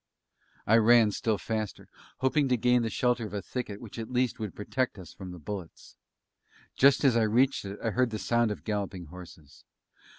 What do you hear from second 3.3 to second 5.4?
a thicket which at least would protect us from the